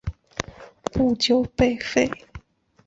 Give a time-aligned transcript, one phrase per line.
[0.83, 2.09] 不久被废。